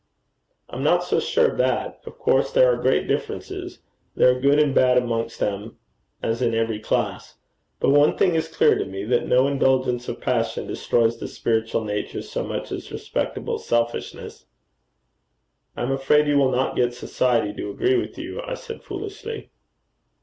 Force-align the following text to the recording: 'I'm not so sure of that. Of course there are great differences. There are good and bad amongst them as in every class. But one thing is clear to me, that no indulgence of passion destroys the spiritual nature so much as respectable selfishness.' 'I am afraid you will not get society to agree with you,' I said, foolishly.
'I'm 0.71 0.81
not 0.81 1.03
so 1.03 1.19
sure 1.19 1.51
of 1.51 1.59
that. 1.59 2.01
Of 2.07 2.17
course 2.17 2.49
there 2.51 2.73
are 2.73 2.81
great 2.81 3.07
differences. 3.07 3.81
There 4.15 4.35
are 4.35 4.39
good 4.41 4.57
and 4.57 4.73
bad 4.73 4.97
amongst 4.97 5.39
them 5.39 5.77
as 6.23 6.41
in 6.41 6.55
every 6.55 6.79
class. 6.79 7.35
But 7.79 7.91
one 7.91 8.17
thing 8.17 8.33
is 8.33 8.47
clear 8.47 8.75
to 8.79 8.85
me, 8.85 9.03
that 9.03 9.27
no 9.27 9.45
indulgence 9.45 10.09
of 10.09 10.19
passion 10.19 10.65
destroys 10.65 11.19
the 11.19 11.27
spiritual 11.27 11.83
nature 11.83 12.23
so 12.23 12.43
much 12.43 12.71
as 12.71 12.91
respectable 12.91 13.59
selfishness.' 13.59 14.47
'I 15.77 15.83
am 15.83 15.91
afraid 15.91 16.25
you 16.27 16.39
will 16.39 16.49
not 16.51 16.75
get 16.75 16.95
society 16.95 17.53
to 17.53 17.69
agree 17.69 17.95
with 18.01 18.17
you,' 18.17 18.41
I 18.41 18.55
said, 18.55 18.81
foolishly. 18.81 19.51